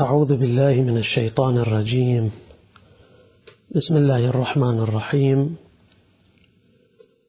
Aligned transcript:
أعوذ 0.00 0.36
بالله 0.36 0.74
من 0.74 0.98
الشيطان 0.98 1.58
الرجيم. 1.58 2.32
بسم 3.74 3.96
الله 3.96 4.26
الرحمن 4.26 4.78
الرحيم. 4.78 5.56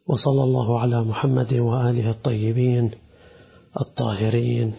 وصلى 0.07 0.43
الله 0.43 0.79
على 0.79 1.04
محمد 1.04 1.54
وآله 1.54 2.09
الطيبين 2.09 2.91
الطاهرين 3.81 4.73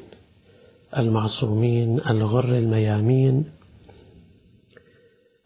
المعصومين 0.96 2.01
الغر 2.01 2.59
الميامين 2.59 3.51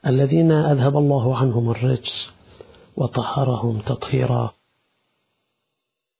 الذين 0.06 0.52
أذهب 0.52 0.96
الله 0.96 1.36
عنهم 1.36 1.70
الرجس 1.70 2.30
وطهرهم 2.96 3.80
تطهيرا. 3.80 4.54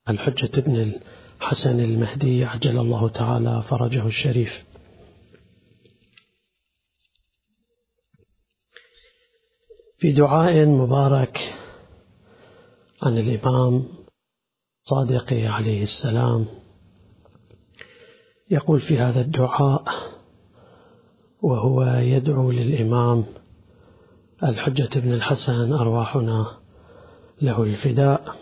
الحجة 0.08 0.58
ابن 0.58 0.92
الحسن 1.40 1.80
المهدي 1.80 2.44
عجل 2.44 2.78
الله 2.78 3.08
تعالى 3.08 3.62
فرجه 3.62 4.06
الشريف. 4.06 4.69
في 10.00 10.12
دعاء 10.12 10.66
مبارك 10.66 11.54
عن 13.02 13.18
الإمام 13.18 13.88
صادق 14.84 15.32
عليه 15.32 15.82
السلام. 15.82 16.46
يقول 18.50 18.80
في 18.80 18.98
هذا 18.98 19.20
الدعاء 19.20 19.84
وهو 21.42 21.82
يدعو 21.84 22.50
للإمام 22.50 23.24
الحجة 24.42 25.00
بن 25.00 25.12
الحسن 25.12 25.72
أرواحنا 25.72 26.46
له 27.42 27.62
الفداء 27.62 28.36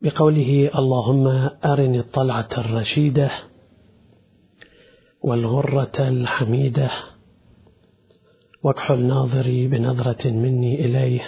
بقوله 0.00 0.70
اللهم 0.78 1.26
أرني 1.64 1.98
الطلعة 1.98 2.48
الرشيدة 2.58 3.30
والغرة 5.22 5.92
الحميدة 5.98 6.90
واكحل 8.62 9.02
ناظري 9.06 9.68
بنظرة 9.68 10.28
مني 10.30 10.84
إليه 10.84 11.20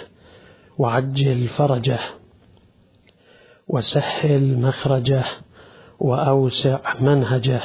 وعجل 0.77 1.47
فرجه 1.47 1.99
وسهل 3.67 4.57
مخرجه 4.57 5.23
وأوسع 5.99 6.79
منهجه 6.99 7.61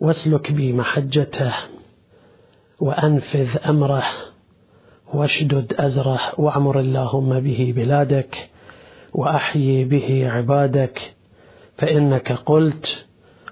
واسلك 0.00 0.52
بي 0.52 0.72
محجته 0.72 1.52
وأنفذ 2.80 3.58
أمره 3.68 4.04
واشدد 5.14 5.74
أزره 5.78 6.20
واعمر 6.38 6.80
اللهم 6.80 7.40
به 7.40 7.72
بلادك 7.76 8.50
وأحيي 9.14 9.84
به 9.84 10.30
عبادك 10.30 11.14
فإنك 11.78 12.32
قلت 12.32 13.06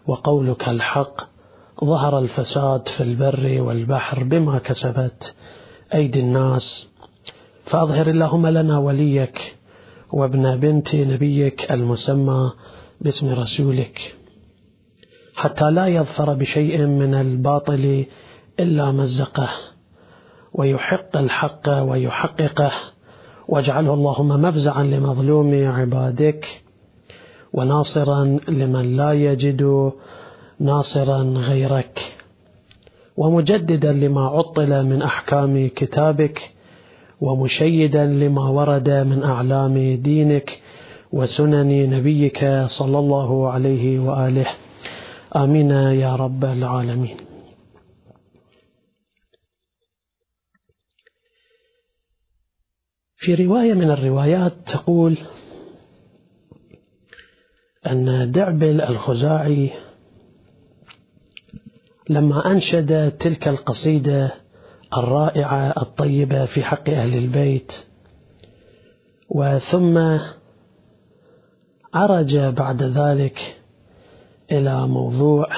وقولك 0.06 0.69
الحق. 0.69 1.33
ظهر 1.84 2.19
الفساد 2.19 2.89
في 2.89 3.03
البر 3.03 3.62
والبحر 3.62 4.25
بما 4.25 4.58
كسبت 4.58 5.34
أيدي 5.94 6.20
الناس. 6.20 6.91
فأظهر 7.64 8.11
اللهم 8.11 8.47
لنا 8.47 8.78
وليك 8.78 9.56
وابن 10.12 10.56
بنت 10.56 10.94
نبيك 10.94 11.72
المسمى 11.72 12.53
باسم 13.00 13.34
رسولك. 13.34 14.16
حتى 15.34 15.70
لا 15.70 15.86
يظفر 15.86 16.34
بشيء 16.34 16.86
من 16.86 17.14
الباطل 17.14 18.06
إلا 18.61 18.92
مزقه 18.92 19.48
ويحق 20.53 21.16
الحق 21.16 21.83
ويحققه. 21.83 22.72
واجعله 23.48 23.94
اللهم 23.94 24.28
مفزعا 24.28 24.83
لمظلوم 24.83 25.69
عبادك 25.69 26.62
وناصرا 27.53 28.38
لمن 28.48 28.97
لا 28.97 29.12
يجد 29.12 29.92
ناصرا 30.60 31.22
غيرك 31.22 32.16
ومجددا 33.16 33.92
لما 33.92 34.27
عطل 34.28 34.83
من 34.83 35.02
أحكام 35.02 35.69
كتابك 35.69 36.55
ومشيدا 37.20 38.04
لما 38.04 38.48
ورد 38.48 38.91
من 38.91 39.22
أعلام 39.22 39.94
دينك 39.94 40.62
وسنن 41.12 41.91
نبيك 41.91 42.47
صلى 42.66 42.98
الله 42.98 43.50
عليه 43.50 43.98
وآله. 43.98 44.47
آمين 45.37 45.70
يا 45.70 46.16
رب 46.16 46.44
العالمين. 46.44 47.16
في 53.16 53.34
رواية 53.34 53.75
من 53.75 53.91
الروايات 53.91 54.53
تقول 54.66 55.19
أن 57.86 58.32
دعبل 58.32 58.81
الخزاعي 58.81 59.71
لما 62.09 62.50
أنشد 62.50 63.10
تلك 63.10 63.48
القصيدة 63.48 64.34
الرائعة 64.97 65.75
الطيبة 65.82 66.44
في 66.47 66.65
حق 66.65 66.91
أهل 66.91 67.19
البيت 67.19 67.84
وثم 69.28 70.19
عرج 71.94 72.37
بعد 72.38 72.82
ذلك 72.82 73.60
إلى 74.53 74.87
موضوع 74.87 75.48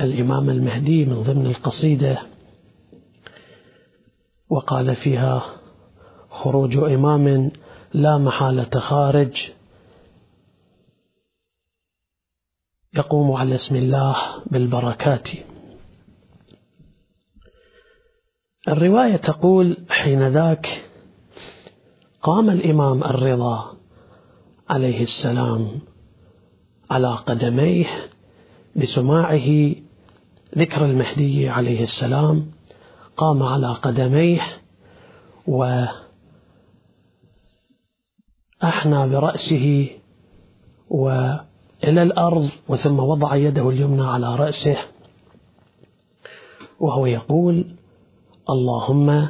الإمام 0.00 0.50
المهدي 0.50 1.04
من 1.04 1.22
ضمن 1.22 1.46
القصيدة 1.46 2.18
وقال 4.50 4.96
فيها 4.96 5.42
خروج 6.30 6.76
إمام 6.76 7.50
لا 7.94 8.18
محالة 8.18 8.80
خارج 8.80 9.50
يقوم 12.94 13.32
على 13.32 13.54
اسم 13.54 13.76
الله 13.76 14.16
بالبركات. 14.50 15.28
الرواية 18.68 19.16
تقول 19.16 19.76
حين 19.90 20.28
ذاك 20.28 20.84
قام 22.22 22.50
الإمام 22.50 23.04
الرضا 23.04 23.76
عليه 24.70 25.02
السلام 25.02 25.80
على 26.90 27.08
قدميه 27.08 27.86
بسماعه 28.76 29.74
ذكر 30.58 30.84
المهدي 30.84 31.48
عليه 31.48 31.82
السلام 31.82 32.50
قام 33.16 33.42
على 33.42 33.72
قدميه 33.72 34.40
وأحنى 35.46 35.88
برأسه 39.08 39.90
وإلى 40.90 42.02
الأرض 42.02 42.50
وثم 42.68 42.98
وضع 42.98 43.36
يده 43.36 43.70
اليمنى 43.70 44.02
على 44.04 44.34
رأسه 44.34 44.76
وهو 46.80 47.06
يقول 47.06 47.76
اللهم 48.50 49.28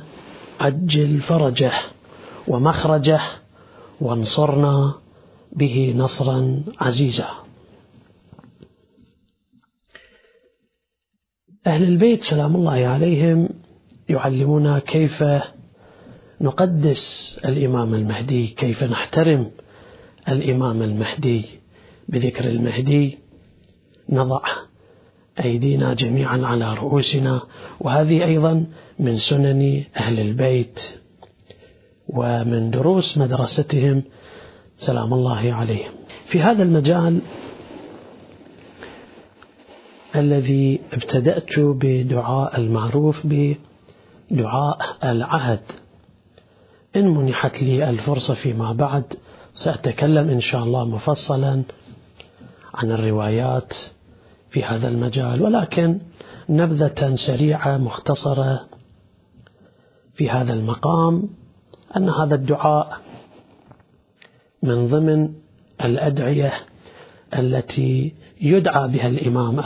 عجل 0.60 1.20
فرجه 1.20 1.72
ومخرجه 2.48 3.20
وانصرنا 4.00 4.94
به 5.52 5.94
نصرا 5.96 6.62
عزيزا. 6.80 7.28
أهل 11.66 11.84
البيت 11.84 12.22
سلام 12.22 12.56
الله 12.56 12.86
عليهم 12.86 13.48
يعلمونا 14.08 14.78
كيف 14.78 15.24
نقدس 16.40 17.36
الإمام 17.44 17.94
المهدي 17.94 18.46
كيف 18.46 18.84
نحترم 18.84 19.50
الإمام 20.28 20.82
المهدي. 20.82 21.44
بذكر 22.08 22.44
المهدي 22.44 23.18
نضع 24.08 24.42
أيدينا 25.44 25.94
جميعا 25.94 26.40
على 26.46 26.74
رؤوسنا. 26.74 27.42
وهذه 27.80 28.24
أيضا 28.24 28.66
من 28.98 29.18
سنن 29.18 29.84
أهل 29.96 30.20
البيت. 30.20 31.00
ومن 32.08 32.70
دروس 32.70 33.18
مدرستهم 33.18 34.02
سلام 34.76 35.14
الله 35.14 35.52
عليهم. 35.52 35.92
في 36.26 36.40
هذا 36.40 36.62
المجال 36.62 37.20
الذي 40.16 40.80
ابتدأت 40.92 41.58
بدعاء 41.58 42.60
المعروف 42.60 43.26
بدعاء 43.26 44.78
العهد. 45.04 45.60
إن 46.96 47.08
منحت 47.08 47.62
لي 47.62 47.90
الفرصة 47.90 48.34
فيما 48.34 48.72
بعد 48.72 49.04
سأتكلم 49.54 50.28
إن 50.28 50.40
شاء 50.40 50.62
الله 50.62 50.84
مفصلا 50.84 51.62
عن 52.74 52.92
الروايات 52.92 53.74
في 54.52 54.64
هذا 54.64 54.88
المجال 54.88 55.42
ولكن 55.42 55.98
نبذة 56.48 57.14
سريعة 57.14 57.76
مختصرة 57.76 58.68
في 60.14 60.30
هذا 60.30 60.52
المقام 60.52 61.28
أن 61.96 62.08
هذا 62.08 62.34
الدعاء 62.34 63.00
من 64.62 64.86
ضمن 64.86 65.32
الأدعية 65.84 66.52
التي 67.38 68.14
يدعى 68.40 68.88
بها 68.88 69.06
الإمام 69.06 69.60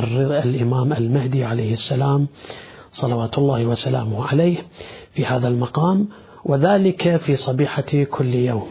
الإمام 0.44 0.92
المهدي 0.92 1.44
عليه 1.44 1.72
السلام 1.72 2.28
صلوات 2.92 3.38
الله 3.38 3.66
وسلامه 3.66 4.26
عليه 4.26 4.58
في 5.12 5.24
هذا 5.24 5.48
المقام 5.48 6.08
وذلك 6.44 7.16
في 7.16 7.36
صبيحة 7.36 8.04
كل 8.10 8.34
يوم. 8.34 8.66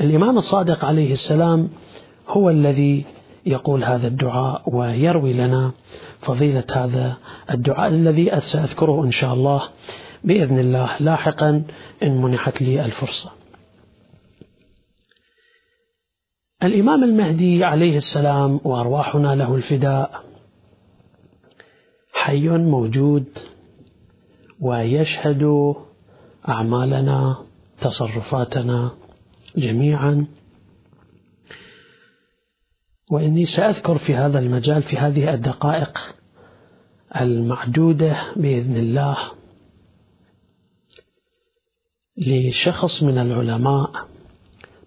الإمام 0.00 0.38
الصادق 0.38 0.84
عليه 0.84 1.12
السلام 1.12 1.68
هو 2.28 2.50
الذي 2.50 3.04
يقول 3.46 3.84
هذا 3.84 4.06
الدعاء 4.06 4.62
ويروي 4.66 5.32
لنا 5.32 5.72
فضيلة 6.20 6.64
هذا 6.72 7.16
الدعاء 7.50 7.88
الذي 7.88 8.40
سأذكره 8.40 9.04
إن 9.04 9.10
شاء 9.10 9.34
الله 9.34 9.62
بإذن 10.24 10.58
الله 10.58 10.88
لاحقا 11.00 11.64
إن 12.02 12.22
منحت 12.22 12.62
لي 12.62 12.84
الفرصة. 12.84 13.30
الإمام 16.62 17.04
المهدي 17.04 17.64
عليه 17.64 17.96
السلام 17.96 18.60
وأرواحنا 18.64 19.34
له 19.34 19.54
الفداء. 19.54 20.24
حي 22.12 22.48
موجود 22.48 23.26
ويشهد 24.60 25.74
أعمالنا 26.48 27.36
تصرفاتنا 27.80 28.90
جميعا. 29.56 30.26
وإني 33.10 33.46
سأذكر 33.46 33.98
في 33.98 34.14
هذا 34.14 34.38
المجال 34.38 34.82
في 34.82 34.96
هذه 34.96 35.34
الدقائق 35.34 36.14
المعدودة 37.16 38.16
بإذن 38.36 38.76
الله 38.76 39.16
لشخص 42.16 43.02
من 43.02 43.18
العلماء 43.18 43.90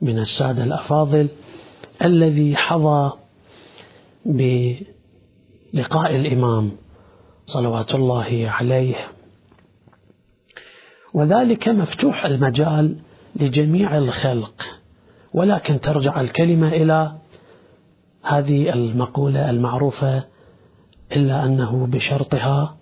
من 0.02 0.20
السادة 0.20 0.64
الأفاضل 0.64 1.28
الذي 2.02 2.56
حظى 2.56 3.12
بلقاء 4.26 6.16
الإمام 6.16 6.72
صلوات 7.46 7.96
الله 7.96 8.50
عليه. 8.50 8.96
وذلك 11.14 11.70
مفتوح 11.70 12.26
المجال 12.26 12.96
لجميع 13.36 13.98
الخلق 13.98 14.66
ولكن 15.34 15.80
ترجع 15.80 16.22
الكلمة 16.22 16.68
إلى 16.68 17.18
هذه 18.24 18.74
المقولة 18.74 19.50
المعروفة 19.50 20.24
إلا 21.12 21.46
أنه 21.46 21.88
بشرطها 21.88 22.78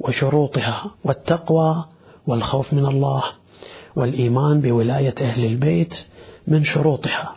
وشروطها 0.00 0.94
والتقوى 1.04 1.84
والخوف 2.26 2.72
من 2.72 2.86
الله 2.86 3.24
والإيمان 3.96 4.60
بولاية 4.60 5.14
أهل 5.20 5.46
البيت 5.46 6.06
من 6.46 6.64
شروطها. 6.64 7.36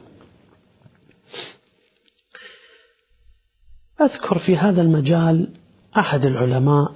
أذكر 4.02 4.38
في 4.38 4.58
هذا 4.58 4.82
المجال 4.82 5.54
أحد 5.98 6.26
العلماء 6.26 6.92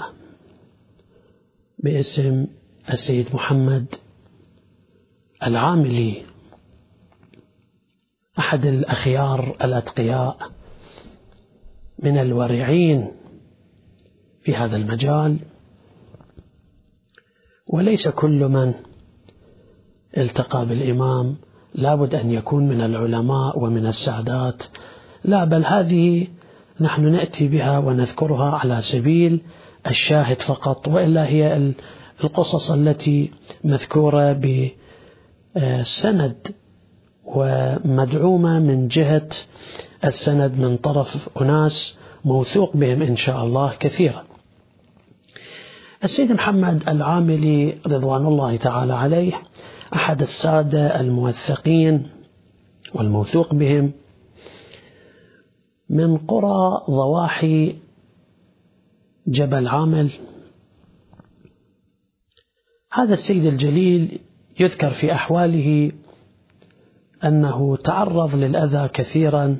باسم 1.83 2.47
السيد 2.89 3.35
محمد 3.35 3.95
العاملي 5.43 6.25
أحد 8.39 8.65
الأخيار 8.65 9.55
الأتقياء 9.63 10.37
من 11.99 12.17
الورعين 12.17 13.11
في 14.41 14.55
هذا 14.55 14.77
المجال. 14.77 15.39
وليس 17.67 18.07
كل 18.07 18.47
من 18.47 18.73
التقى 20.17 20.65
بالإمام 20.65 21.35
لابد 21.75 22.15
أن 22.15 22.31
يكون 22.31 22.67
من 22.67 22.81
العلماء 22.81 23.59
ومن 23.59 23.85
السادات. 23.85 24.63
لا 25.23 25.45
بل 25.45 25.65
هذه 25.65 26.27
نحن 26.81 27.11
نأتي 27.11 27.47
بها 27.47 27.79
ونذكرها 27.79 28.57
على 28.57 28.81
سبيل 28.81 29.41
الشاهد 29.87 30.41
فقط 30.41 30.87
وإلا 30.87 31.27
هي 31.27 31.73
القصص 32.23 32.71
التي 32.71 33.31
مذكورة 33.63 34.33
بسند 35.55 36.55
ومدعومة 37.35 38.59
من 38.59 38.87
جهة 38.87 39.29
السند 40.05 40.51
من 40.53 40.77
طرف 40.77 41.29
أناس 41.41 41.97
موثوق 42.25 42.77
بهم 42.77 43.01
إن 43.01 43.15
شاء 43.15 43.43
الله 43.43 43.75
كثيرا. 43.75 44.23
السيد 46.03 46.31
محمد 46.31 46.89
العاملي 46.89 47.77
رضوان 47.87 48.25
الله 48.25 48.57
تعالى 48.57 48.93
عليه 48.93 49.33
أحد 49.95 50.21
السادة 50.21 50.99
الموثقين 50.99 52.09
والموثوق 52.93 53.53
بهم 53.53 53.91
من 55.89 56.17
قرى 56.17 56.81
ضواحي 56.89 57.75
جبل 59.27 59.67
عامل. 59.67 60.11
هذا 62.93 63.13
السيد 63.13 63.45
الجليل 63.45 64.19
يذكر 64.59 64.89
في 64.89 65.13
أحواله 65.13 65.91
أنه 67.23 67.75
تعرض 67.75 68.35
للأذى 68.35 68.87
كثيرا 68.87 69.57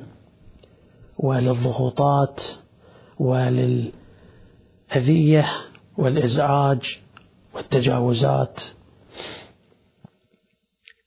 وللضغوطات 1.18 2.42
وللأذية 3.18 3.94
والإزعاج 5.98 7.00
والتجاوزات. 7.54 8.62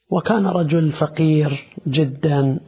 وكان 0.10 0.48
رجل 0.48 0.92
فقير 0.92 1.68
جدا 1.88 2.60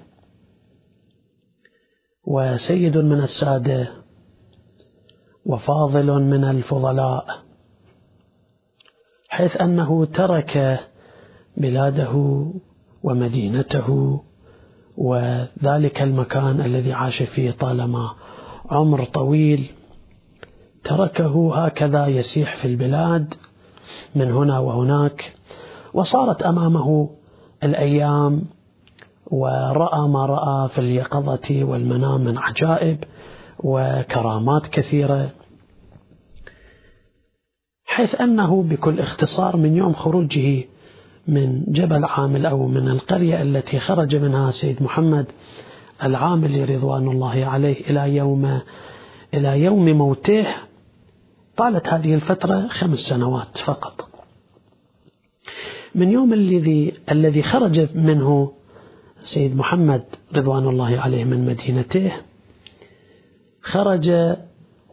وسيد 2.27 2.97
من 2.97 3.19
السادة 3.19 3.87
وفاضل 5.45 6.21
من 6.21 6.43
الفضلاء 6.43 7.45
حيث 9.29 9.61
أنه 9.61 10.05
ترك 10.05 10.79
بلاده 11.57 12.45
ومدينته 13.05 14.19
وذلك 14.97 16.01
المكان 16.01 16.61
الذي 16.61 16.93
عاش 16.93 17.23
فيه 17.23 17.51
طالما 17.51 18.11
عمر 18.69 19.03
طويل. 19.03 19.71
تركه 20.83 21.55
هكذا 21.65 22.07
يسيح 22.07 22.55
في 22.55 22.65
البلاد 22.65 23.33
من 24.15 24.31
هنا 24.31 24.59
وهناك 24.59 25.33
وصارت 25.93 26.43
أمامه 26.43 27.09
الأيام 27.63 28.45
ورأى 29.25 30.07
ما 30.07 30.25
رأى 30.25 30.67
في 30.67 30.79
اليقظة 30.79 31.63
والمنام 31.63 32.21
من 32.21 32.37
عجائب 32.37 33.03
وكرامات 33.59 34.67
كثيرة. 34.67 35.29
حيث 37.85 38.21
أنه 38.21 38.63
بكل 38.63 38.99
اختصار 38.99 39.57
من 39.57 39.77
يوم 39.77 39.93
خروجه 39.93 40.63
من 41.27 41.63
جبل 41.67 42.05
عامل 42.05 42.45
أو 42.45 42.67
من 42.67 42.89
القرية 42.89 43.41
التي 43.41 43.79
خرج 43.79 44.15
منها 44.15 44.51
سيد 44.51 44.83
محمد 44.83 45.25
العامل 46.03 46.69
رضوان 46.69 47.07
الله 47.07 47.45
عليه 47.45 47.89
إلى 47.89 48.15
يوم 48.15 48.61
إلى 49.33 49.61
يوم 49.61 49.85
موته 49.85 50.45
طالت 51.57 51.87
هذه 51.87 52.13
الفترة 52.13 52.67
خمس 52.67 52.99
سنوات 52.99 53.57
فقط. 53.57 54.09
من 55.95 56.11
يوم 56.11 56.33
الذي 56.33 56.93
الذي 57.11 57.41
خرج 57.41 57.95
منه 57.95 58.51
سيد 59.19 59.55
محمد 59.55 60.03
رضوان 60.35 60.67
الله 60.67 60.99
عليه 60.99 61.23
من 61.23 61.45
مدينته 61.45 62.11
خرج 63.61 64.35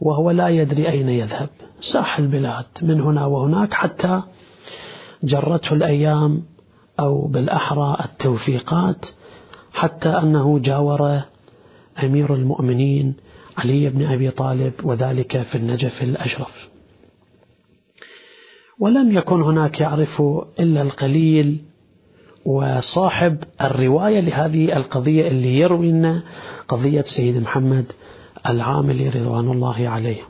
وهو 0.01 0.31
لا 0.31 0.49
يدري 0.49 0.89
أين 0.89 1.09
يذهب. 1.09 1.49
ساح 1.79 2.19
البلاد 2.19 2.65
من 2.81 3.01
هنا 3.01 3.25
وهناك 3.25 3.73
حتى 3.73 4.21
جرته 5.23 5.73
الأيام 5.73 6.43
أو 6.99 7.27
بالأحرى 7.27 7.97
التوفيقات 8.05 9.05
حتى 9.73 10.09
أنه 10.09 10.59
جاور 10.59 11.21
أمير 12.03 12.35
المؤمنين 12.35 13.13
علي 13.57 13.89
بن 13.89 14.05
أبي 14.05 14.29
طالب 14.31 14.73
وذلك 14.83 15.41
في 15.41 15.55
النجف 15.55 16.03
الأشرف. 16.03 16.69
ولم 18.79 19.11
يكن 19.11 19.41
هناك 19.41 19.79
يعرف 19.79 20.21
إلا 20.59 20.81
القليل 20.81 21.57
وصاحب 22.45 23.43
الرواية 23.61 24.19
لهذه 24.19 24.77
القضية 24.77 25.27
اللي 25.27 25.59
يروي 25.59 25.91
لنا 25.91 26.23
قضية 26.67 27.01
سيد 27.01 27.37
محمد 27.37 27.85
العاملي 28.49 29.09
رضوان 29.09 29.51
الله 29.51 29.89
عليه. 29.89 30.21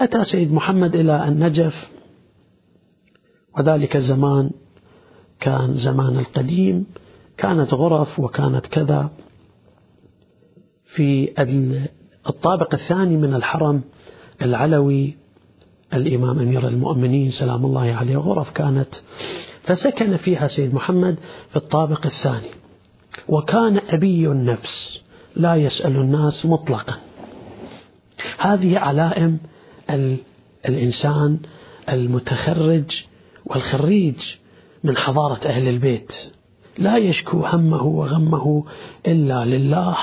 أتى 0.00 0.24
سيد 0.24 0.52
محمد 0.52 0.96
إلى 0.96 1.28
النجف 1.28 1.92
وذلك 3.58 3.96
الزمان 3.96 4.50
كان 5.40 5.74
زمان 5.74 6.18
القديم 6.18 6.86
كانت 7.36 7.74
غرف 7.74 8.20
وكانت 8.20 8.66
كذا. 8.66 9.10
في 10.84 11.32
الطابق 12.28 12.74
الثاني 12.74 13.16
من 13.16 13.34
الحرم 13.34 13.82
العلوي 14.42 15.16
الإمام 15.94 16.38
أمير 16.38 16.68
المؤمنين 16.68 17.30
سلام 17.30 17.64
الله 17.66 17.94
عليه 17.94 18.16
غرف 18.16 18.50
كانت 18.50 18.94
فسكن 19.62 20.16
فيها 20.16 20.46
سيد 20.46 20.74
محمد 20.74 21.18
في 21.48 21.56
الطابق 21.56 22.06
الثاني. 22.06 22.50
وكان 23.28 23.80
أبي 23.88 24.28
النفس 24.28 25.02
لا 25.36 25.54
يسأل 25.54 25.96
الناس 25.96 26.46
مطلقا. 26.46 26.94
هذه 28.38 28.78
علائم 28.78 29.38
الإنسان 30.68 31.38
المتخرج 31.88 33.04
والخريج 33.46 34.16
من 34.84 34.96
حضارة 34.96 35.46
أهل 35.46 35.68
البيت. 35.68 36.32
لا 36.78 36.96
يشكو 36.96 37.40
همه 37.40 37.82
وغمه 37.82 38.64
إلا 39.06 39.44
لله 39.44 39.96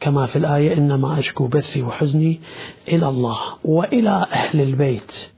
كما 0.00 0.26
في 0.26 0.36
الآية 0.36 0.78
إنما 0.78 1.18
أشكو 1.18 1.46
بثي 1.46 1.82
وحزني 1.82 2.40
إلى 2.88 3.08
الله 3.08 3.38
وإلى 3.64 4.26
أهل 4.32 4.60
البيت 4.60 5.30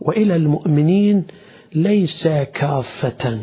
وإلى 0.00 0.36
المؤمنين 0.36 1.26
ليس 1.74 2.28
كافة. 2.28 3.40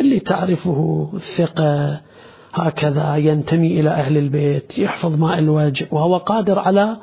اللي 0.00 0.20
تعرفه 0.20 1.10
ثقة 1.18 2.00
هكذا 2.54 3.16
ينتمي 3.16 3.80
إلى 3.80 3.90
أهل 3.90 4.16
البيت 4.16 4.78
يحفظ 4.78 5.20
ماء 5.20 5.38
الوجه 5.38 5.86
وهو 5.90 6.16
قادر 6.16 6.58
على 6.58 6.96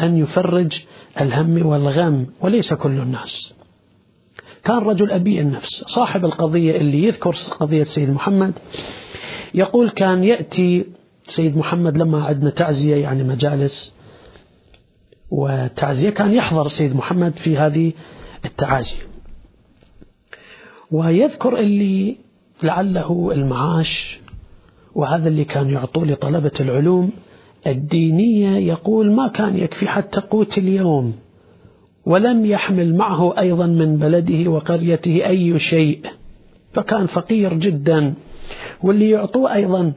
أن 0.00 0.16
يفرج 0.16 0.84
الهم 1.20 1.66
والغم 1.66 2.26
وليس 2.40 2.74
كل 2.74 3.00
الناس. 3.00 3.54
كان 4.64 4.78
رجل 4.78 5.10
أبي 5.10 5.40
النفس 5.40 5.84
صاحب 5.84 6.24
القضية 6.24 6.76
اللي 6.76 7.04
يذكر 7.04 7.34
قضية 7.60 7.84
سيد 7.84 8.10
محمد 8.10 8.54
يقول 9.54 9.90
كان 9.90 10.24
يأتي 10.24 10.86
سيد 11.28 11.56
محمد 11.56 11.96
لما 11.98 12.24
عندنا 12.24 12.50
تعزية 12.50 12.96
يعني 12.96 13.24
مجالس 13.24 13.94
وتعزية 15.30 16.10
كان 16.10 16.32
يحضر 16.32 16.68
سيد 16.68 16.96
محمد 16.96 17.32
في 17.32 17.58
هذه 17.58 17.92
التعازي. 18.44 18.96
ويذكر 20.90 21.58
اللي 21.58 22.16
لعله 22.62 23.30
المعاش 23.32 24.20
وهذا 24.94 25.28
اللي 25.28 25.44
كان 25.44 25.70
يعطوه 25.70 26.06
لطلبة 26.06 26.52
العلوم 26.60 27.12
الدينية 27.66 28.56
يقول 28.56 29.12
ما 29.12 29.28
كان 29.28 29.56
يكفي 29.56 29.88
حتى 29.88 30.20
قوت 30.20 30.58
اليوم 30.58 31.14
ولم 32.06 32.46
يحمل 32.46 32.96
معه 32.96 33.38
أيضا 33.38 33.66
من 33.66 33.96
بلده 33.96 34.50
وقريته 34.50 35.26
أي 35.26 35.58
شيء 35.58 36.06
فكان 36.72 37.06
فقير 37.06 37.54
جدا 37.54 38.14
واللي 38.82 39.10
يعطوه 39.10 39.54
أيضا 39.54 39.92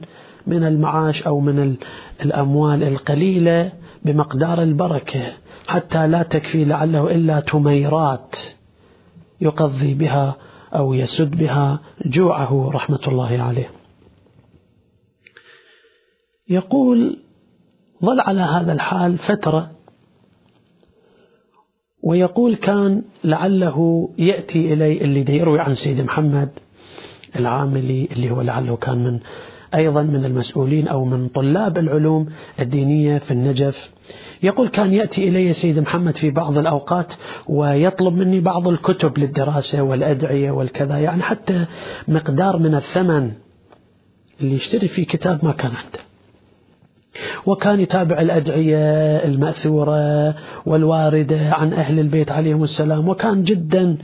من 0.46 0.64
المعاش 0.64 1.22
أو 1.22 1.40
من 1.40 1.76
الأموال 2.22 2.82
القليلة 2.82 3.72
بمقدار 4.04 4.62
البركة 4.62 5.32
حتى 5.68 6.06
لا 6.06 6.22
تكفي 6.22 6.64
لعله 6.64 7.10
إلا 7.10 7.40
تميرات 7.40 8.36
يقضي 9.40 9.94
بها 9.94 10.36
أو 10.74 10.94
يسد 10.94 11.30
بها 11.30 11.80
جوعه 12.06 12.70
رحمة 12.74 13.00
الله 13.08 13.42
عليه. 13.42 13.70
يقول 16.48 17.18
ظل 18.04 18.20
على 18.20 18.40
هذا 18.40 18.72
الحال 18.72 19.18
فترة 19.18 19.70
ويقول 22.02 22.56
كان 22.56 23.02
لعله 23.24 24.08
يأتي 24.18 24.72
إلي 24.72 25.04
اللي 25.04 25.36
يروي 25.36 25.60
عن 25.60 25.74
سيد 25.74 26.00
محمد 26.00 26.50
العاملي 27.36 28.08
اللي 28.12 28.30
هو 28.30 28.40
لعله 28.40 28.76
كان 28.76 29.04
من 29.04 29.20
أيضا 29.74 30.02
من 30.02 30.24
المسؤولين 30.24 30.88
أو 30.88 31.04
من 31.04 31.28
طلاب 31.28 31.78
العلوم 31.78 32.26
الدينية 32.60 33.18
في 33.18 33.30
النجف. 33.30 33.92
يقول 34.42 34.68
كان 34.68 34.94
يأتي 34.94 35.28
إلي 35.28 35.52
سيد 35.52 35.78
محمد 35.78 36.16
في 36.16 36.30
بعض 36.30 36.58
الأوقات 36.58 37.14
ويطلب 37.48 38.14
مني 38.14 38.40
بعض 38.40 38.68
الكتب 38.68 39.18
للدراسة 39.18 39.82
والأدعية 39.82 40.50
والكذا 40.50 40.98
يعني 40.98 41.22
حتى 41.22 41.66
مقدار 42.08 42.58
من 42.58 42.74
الثمن 42.74 43.32
اللي 44.40 44.54
يشتري 44.54 44.88
فيه 44.88 45.06
كتاب 45.06 45.44
ما 45.44 45.52
كان 45.52 45.70
عنده. 45.70 46.09
وكان 47.46 47.80
يتابع 47.80 48.20
الأدعية 48.20 48.76
المأثورة 49.24 50.34
والواردة 50.66 51.50
عن 51.52 51.72
أهل 51.72 52.00
البيت 52.00 52.32
عليهم 52.32 52.62
السلام 52.62 53.08
وكان 53.08 53.42
جدا 53.42 53.96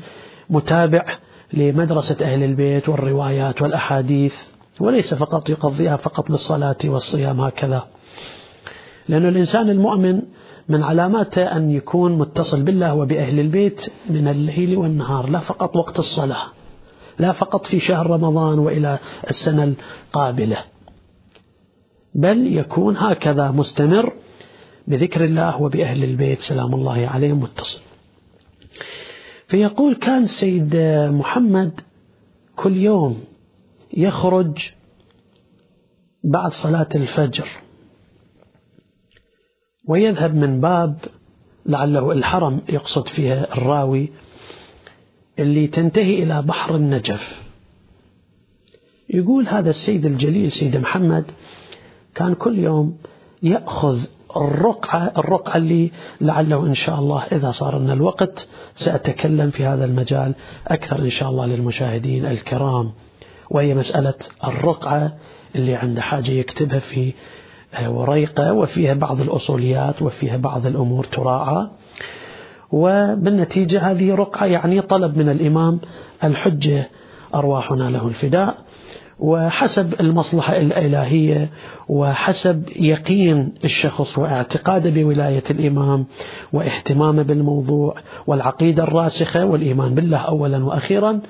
متابع 0.50 1.04
لمدرسة 1.52 2.16
أهل 2.22 2.42
البيت 2.42 2.88
والروايات 2.88 3.62
والأحاديث 3.62 4.48
وليس 4.80 5.14
فقط 5.14 5.48
يقضيها 5.48 5.96
فقط 5.96 6.30
بالصلاة 6.30 6.76
والصيام 6.84 7.40
هكذا. 7.40 7.84
لأن 9.08 9.26
الإنسان 9.26 9.70
المؤمن 9.70 10.22
من 10.68 10.82
علاماته 10.82 11.42
أن 11.42 11.70
يكون 11.70 12.18
متصل 12.18 12.62
بالله 12.62 12.94
وبأهل 12.94 13.40
البيت 13.40 13.92
من 14.10 14.28
الليل 14.28 14.76
والنهار 14.76 15.30
لا 15.30 15.38
فقط 15.38 15.76
وقت 15.76 15.98
الصلاة 15.98 16.42
لا 17.18 17.32
فقط 17.32 17.66
في 17.66 17.80
شهر 17.80 18.10
رمضان 18.10 18.58
وإلى 18.58 18.98
السنة 19.30 19.74
القابلة. 20.08 20.56
بل 22.16 22.56
يكون 22.56 22.96
هكذا 22.96 23.50
مستمر 23.50 24.12
بذكر 24.86 25.24
الله 25.24 25.62
وبأهل 25.62 26.04
البيت. 26.04 26.40
سلام 26.40 26.74
الله 26.74 27.06
عليهم 27.06 27.40
متصل 27.40 27.80
فيقول 29.48 29.94
كان 29.94 30.26
سيد 30.26 30.76
محمد 31.10 31.80
كل 32.56 32.76
يوم 32.76 33.24
يخرج 33.94 34.70
بعد 36.24 36.52
صلاة 36.52 36.88
الفجر 36.94 37.48
ويذهب 39.88 40.34
من 40.34 40.60
باب 40.60 40.98
لعله 41.66 42.12
الحرم 42.12 42.60
يقصد 42.68 43.08
فيها 43.08 43.52
الراوي 43.52 44.12
اللي 45.38 45.66
تنتهي 45.66 46.22
إلى 46.22 46.42
بحر 46.42 46.76
النجف. 46.76 47.42
يقول 49.10 49.48
هذا 49.48 49.70
السيد 49.70 50.06
الجليل 50.06 50.52
سيد 50.52 50.76
محمد 50.76 51.24
كان 52.16 52.34
كل 52.34 52.58
يوم 52.58 52.96
يأخذ 53.42 53.98
الرقعة 54.36 55.12
الرقعة 55.18 55.56
اللي 55.56 55.90
لعله 56.20 56.66
إن 56.66 56.74
شاء 56.74 56.98
الله 56.98 57.22
إذا 57.22 57.50
صار 57.50 57.78
لنا 57.78 57.92
الوقت 57.92 58.48
سأتكلم 58.74 59.50
في 59.50 59.66
هذا 59.66 59.84
المجال 59.84 60.34
أكثر 60.68 60.98
إن 60.98 61.08
شاء 61.08 61.30
الله 61.30 61.46
للمشاهدين 61.46 62.26
الكرام. 62.26 62.92
وهي 63.50 63.74
مسألة 63.74 64.14
الرقعة 64.44 65.12
اللي 65.56 65.74
عنده 65.74 66.02
حاجة 66.02 66.30
يكتبها 66.30 66.78
في 66.78 67.12
وريقة 67.86 68.52
وفيها 68.52 68.94
بعض 68.94 69.20
الأصوليات 69.20 70.02
وفيها 70.02 70.36
بعض 70.36 70.66
الأمور 70.66 71.04
تراعى. 71.04 71.66
وبالنتيجة 72.72 73.90
هذه 73.90 74.14
رقعة 74.14 74.46
يعني 74.46 74.80
طلب 74.80 75.18
من 75.18 75.28
الإمام 75.28 75.80
الحجة 76.24 76.88
أرواحنا 77.34 77.90
له 77.90 78.08
الفداء. 78.08 78.65
وحسب 79.18 80.00
المصلحة 80.00 80.56
الإلهية 80.56 81.50
وحسب 81.88 82.68
يقين 82.76 83.54
الشخص 83.64 84.18
واعتقاده 84.18 84.90
بولاية 84.90 85.44
الإمام 85.50 86.06
واهتمامه 86.52 87.22
بالموضوع 87.22 87.94
والعقيدة 88.26 88.82
الراسخة 88.82 89.44
والإيمان 89.44 89.94
بالله 89.94 90.18
أولا 90.18 90.64
وأخيرا 90.64 91.20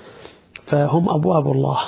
فهم 0.66 1.08
أبواب 1.08 1.52
الله. 1.52 1.78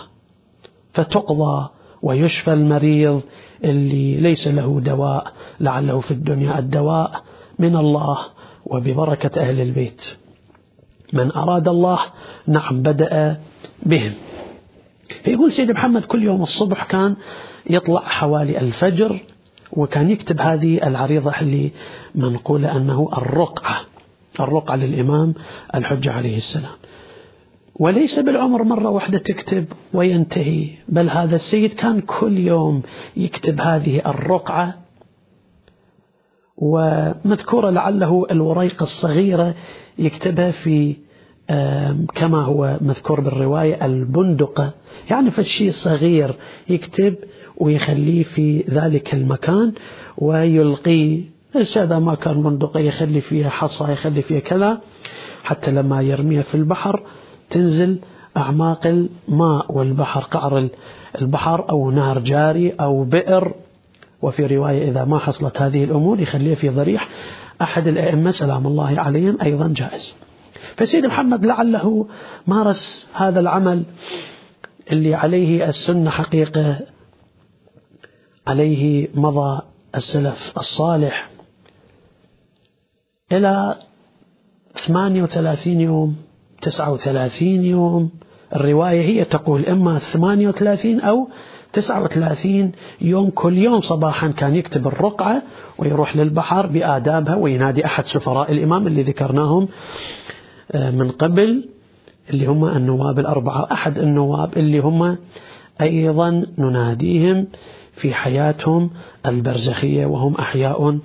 فتقضى 0.92 1.68
ويشفى 2.02 2.52
المريض 2.52 3.22
اللي 3.64 4.14
ليس 4.14 4.48
له 4.48 4.80
دواء 4.80 5.32
لعله 5.60 6.00
في 6.00 6.10
الدنيا 6.10 6.58
الدواء 6.58 7.22
من 7.58 7.76
الله 7.76 8.18
وببركة 8.66 9.40
أهل 9.40 9.60
البيت. 9.60 10.16
من 11.12 11.32
أراد 11.32 11.68
الله 11.68 11.98
نعم 12.46 12.82
بدأ 12.82 13.40
بهم. 13.82 14.12
فيقول 15.24 15.52
سيد 15.52 15.70
محمد 15.70 16.04
كل 16.04 16.22
يوم 16.22 16.42
الصبح 16.42 16.84
كان 16.84 17.16
يطلع 17.70 18.00
حوالي 18.00 18.60
الفجر 18.60 19.20
وكان 19.72 20.10
يكتب 20.10 20.40
هذه 20.40 20.86
العريضة 20.86 21.40
اللي 21.40 21.72
منقولة 22.14 22.76
أنه 22.76 23.08
الرقعة 23.18 23.76
الرقعة 24.40 24.76
للإمام 24.76 25.34
الحجة 25.74 26.12
عليه 26.12 26.36
السلام. 26.36 26.74
وليس 27.74 28.18
بالعمر 28.18 28.62
مرة 28.62 28.88
واحدة 28.88 29.18
تكتب 29.18 29.66
وينتهي 29.94 30.70
بل 30.88 31.10
هذا 31.10 31.34
السيد 31.34 31.72
كان 31.72 32.00
كل 32.00 32.38
يوم 32.38 32.82
يكتب 33.16 33.60
هذه 33.60 34.02
الرقعة. 34.06 34.74
ومذكورة 36.56 37.70
لعله 37.70 38.26
الوريقة 38.30 38.82
الصغيرة 38.82 39.54
يكتبها 39.98 40.50
في 40.50 40.96
كما 42.14 42.44
هو 42.44 42.78
مذكور 42.80 43.20
بالرواية 43.20 43.86
البندقة 43.86 44.72
يعني 45.10 45.30
فالشيء 45.30 45.70
صغير 45.70 46.34
يكتب 46.68 47.14
ويخليه 47.56 48.22
في 48.22 48.64
ذلك 48.70 49.14
المكان 49.14 49.72
ويلقيه 50.18 51.22
هذا 51.76 51.98
ما 51.98 52.14
كان 52.14 52.42
بندقة 52.42 52.80
يخلي 52.80 53.20
فيها 53.20 53.50
حصى 53.50 53.92
يخلي 53.92 54.22
فيها 54.22 54.40
كذا 54.40 54.80
حتى 55.44 55.70
لما 55.70 56.02
يرميها 56.02 56.42
في 56.42 56.54
البحر 56.54 57.02
تنزل 57.50 57.98
أعماق 58.36 58.86
الماء 58.86 59.72
والبحر 59.72 60.20
قعر 60.20 60.68
البحر 61.20 61.70
أو 61.70 61.90
نهر 61.90 62.18
جاري 62.18 62.70
أو 62.70 63.04
بئر. 63.04 63.52
وفي 64.22 64.46
رواية 64.46 64.90
إذا 64.90 65.04
ما 65.04 65.18
حصلت 65.18 65.62
هذه 65.62 65.84
الأمور 65.84 66.20
يخليها 66.20 66.54
في 66.54 66.68
ضريح. 66.68 67.08
أحد 67.62 67.88
الأئمة 67.88 68.30
سلام 68.30 68.66
الله 68.66 69.00
عليهم 69.00 69.38
أيضا 69.42 69.72
جائز. 69.76 70.16
فسيد 70.76 71.06
محمد 71.06 71.46
لعله 71.46 72.06
مارس 72.46 73.08
هذا 73.12 73.40
العمل 73.40 73.84
اللي 74.92 75.14
عليه 75.14 75.68
السنة 75.68 76.10
حقيقة 76.10 76.80
عليه 78.46 79.08
مضى 79.14 79.62
السلف 79.94 80.54
الصالح 80.58 81.30
إلى 83.32 83.74
38 84.74 85.80
يوم 85.80 86.16
39 86.62 87.48
يوم. 87.64 88.10
الرواية 88.56 89.00
هي 89.00 89.24
تقول 89.24 89.66
إما 89.66 89.98
38 89.98 91.00
أو 91.00 91.28
39 91.72 92.72
يوم. 93.00 93.30
كل 93.30 93.58
يوم 93.58 93.80
صباحا 93.80 94.28
كان 94.28 94.54
يكتب 94.54 94.86
الرقعة 94.86 95.42
ويروح 95.78 96.16
للبحر 96.16 96.66
بآدابها 96.66 97.36
وينادي 97.36 97.84
أحد 97.84 98.06
سفراء 98.06 98.52
الإمام 98.52 98.86
اللي 98.86 99.02
ذكرناهم. 99.02 99.68
من 100.74 101.10
قبل 101.10 101.68
اللي 102.30 102.46
هم 102.46 102.64
النواب 102.64 103.18
الأربعة. 103.18 103.72
أحد 103.72 103.98
النواب 103.98 104.58
اللي 104.58 104.78
هم 104.78 105.18
أيضا 105.80 106.46
نناديهم 106.58 107.46
في 107.92 108.14
حياتهم 108.14 108.90
البرزخية 109.26 110.06
وهم 110.06 110.34
أحياء 110.34 110.98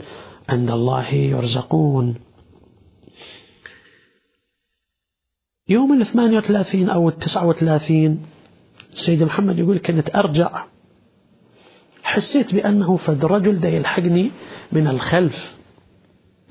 عند 0.50 0.72
الله 0.72 1.14
يرزقون. 1.14 2.16
يوم 5.70 6.02
ال 6.02 6.06
38 6.06 6.90
أو 6.90 7.10
ال 7.10 7.18
39 7.18 8.20
سيد 8.92 9.24
محمد 9.24 9.60
يقول 9.60 9.78
كنت 9.78 10.16
أرجع. 10.16 10.66
حسيت 12.04 12.56
بأنه 12.56 12.96
فد 12.96 13.26
رجل 13.26 13.60
دا 13.60 13.70
يلحقني 13.70 14.32
من 14.72 14.88
الخلف 14.88 15.58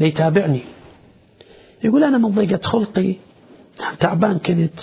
يتابعني 0.01 0.63
يقول 1.85 2.05
أنا 2.05 2.19
من 2.19 2.29
ضيقة 2.29 2.61
خلقي. 2.63 3.15
تعبان 4.01 4.39
كنت. 4.39 4.81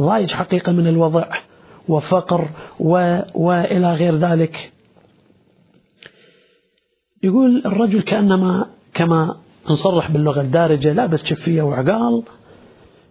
ضايج 0.00 0.32
حقيقة 0.32 0.72
من 0.72 0.86
الوضع 0.86 1.28
وفقر 1.88 2.48
و... 2.80 3.18
وإلى 3.34 3.92
غير 3.92 4.16
ذلك. 4.16 4.72
يقول 7.22 7.62
الرجل 7.66 8.02
كأنما 8.02 8.66
كما 8.94 9.36
نصرح 9.70 10.10
باللغة 10.10 10.40
الدارجة 10.40 10.92
لابس 10.92 11.24
شفية 11.24 11.62
وعقال. 11.62 12.22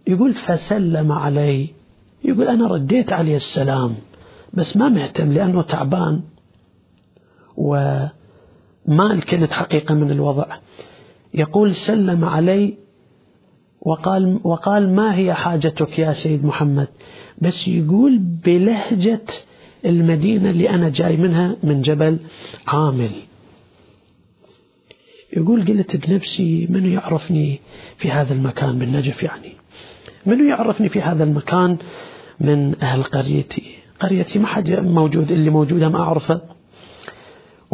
يقول 0.06 0.34
فسلم 0.34 1.12
علي. 1.12 1.68
يقول 2.24 2.48
أنا 2.48 2.66
رديت 2.68 3.12
عليه 3.12 3.36
السلام 3.36 3.94
بس 4.52 4.76
ما 4.76 4.88
مهتم 4.88 5.32
لأنه 5.32 5.62
تعبان 5.62 6.22
وما 7.56 9.20
كنت 9.30 9.52
حقيقة 9.52 9.94
من 9.94 10.10
الوضع. 10.10 10.46
يقول 11.34 11.74
سلم 11.74 12.24
علي 12.24 12.83
وقال, 13.84 14.40
وقال 14.44 14.94
ما 14.94 15.16
هي 15.16 15.34
حاجتك 15.34 15.98
يا 15.98 16.12
سيد 16.12 16.44
محمد؟ 16.44 16.88
بس 17.38 17.68
يقول 17.68 18.18
بلهجة 18.18 19.26
المدينة 19.84 20.50
اللي 20.50 20.70
أنا 20.70 20.88
جاي 20.88 21.16
منها 21.16 21.56
من 21.62 21.80
جبل 21.80 22.18
عامل. 22.66 23.10
يقول 25.36 25.64
قلت 25.64 26.06
بنفسي 26.06 26.66
من 26.70 26.92
يعرفني 26.92 27.60
في 27.96 28.10
هذا 28.10 28.34
المكان 28.34 28.78
بالنجف 28.78 29.22
يعني؟ 29.22 29.52
من 30.26 30.48
يعرفني 30.48 30.88
في 30.88 31.00
هذا 31.00 31.24
المكان 31.24 31.76
من 32.40 32.82
أهل 32.82 33.02
قريتي؟ 33.02 33.62
قريتي 34.00 34.38
ما 34.38 34.46
حد 34.46 34.70
موجود 34.70 35.32
اللي 35.32 35.50
موجودة 35.50 35.88
ما 35.88 36.00
أعرفه؟ 36.00 36.53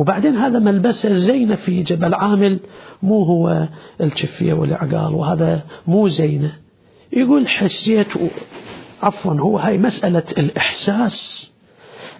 وبعدين 0.01 0.37
هذا 0.37 0.59
ملبسة 0.59 1.13
زينة 1.13 1.55
في 1.55 1.83
جبل 1.83 2.15
عامل 2.15 2.61
مو 3.03 3.23
هو 3.23 3.69
الشفية 4.01 4.53
والعقال 4.53 5.15
وهذا 5.15 5.65
مو 5.87 6.09
زينة. 6.09 6.53
يقول 7.13 7.49
حسيت 7.49 8.07
عفوا 9.03 9.35
هو 9.35 9.59
هاي 9.59 9.79
مسألة 9.79 10.23
الإحساس. 10.39 11.51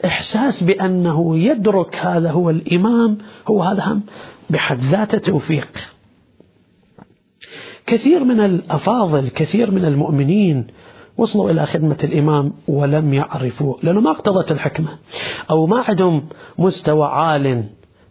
إحساس 0.05 0.63
بأنه 0.63 1.39
يدرك 1.39 1.97
هذا 1.97 2.31
هو 2.31 2.51
الإمام 2.51 3.19
هو 3.49 3.63
هذا 3.63 3.83
هم 3.85 4.03
بحد 4.51 4.79
ذاته 4.81 5.19
توفيق. 5.19 5.69
كثير 7.87 8.25
من 8.25 8.41
الأفاضل 8.41 9.29
كثير 9.29 9.71
من 9.71 9.85
المؤمنين 9.85 10.67
وصلوا 11.19 11.51
إلى 11.51 11.67
خدمة 11.67 11.99
الإمام 12.05 12.53
ولم 12.69 13.15
يعرفوه 13.15 13.79
لأنه 13.83 14.01
ما 14.01 14.11
اقتضت 14.11 14.53
الحكمة. 14.53 14.99
أو 15.51 15.67
ما 15.67 15.85
عندهم 15.89 16.29
مستوى 16.59 17.07
عال 17.07 17.65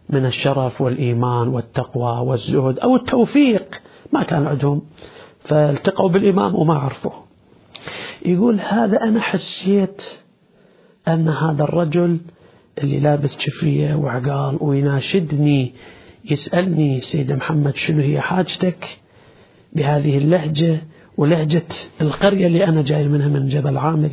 من 0.08 0.26
الشرف 0.26 0.80
والإيمان 0.80 1.48
والتقوى 1.48 2.28
والزهد 2.28 2.78
أو 2.78 2.96
التوفيق 2.96 3.82
ما 4.12 4.22
كان 4.22 4.46
عندهم 4.46 4.82
فالتقوا 5.40 6.08
بالإمام 6.08 6.54
وما 6.54 6.74
عرفوه. 6.74 7.12
يقول 8.26 8.60
هذا 8.60 9.02
أنا 9.02 9.20
حسيت 9.20 10.18
أن 11.08 11.28
هذا 11.28 11.64
الرجل 11.64 12.18
اللي 12.78 13.00
لابس 13.00 13.38
شفية 13.38 13.94
وعقال 13.94 14.58
ويناشدني 14.60 15.74
يسألني 16.24 17.00
سيد 17.00 17.32
محمد 17.32 17.76
شنو 17.76 18.02
هي 18.02 18.20
حاجتك؟ 18.20 18.98
بهذه 19.72 20.18
اللهجة 20.18 20.82
ولهجة 21.16 21.66
القرية 22.00 22.46
اللي 22.46 22.64
أنا 22.64 22.82
جاي 22.82 23.08
منها 23.08 23.28
من 23.28 23.44
جبل 23.44 23.78
عامل. 23.78 24.12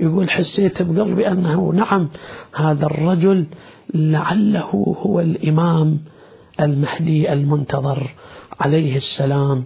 يقول 0.00 0.30
حسيت 0.30 0.82
بقلبي 0.82 1.28
أنه 1.28 1.72
نعم 1.72 2.08
هذا 2.54 2.86
الرجل 2.86 3.46
لعله 3.94 4.96
هو 5.02 5.20
الإمام 5.20 6.00
المهدي 6.60 7.32
المنتظر 7.32 8.10
عليه 8.60 8.96
السلام. 8.96 9.64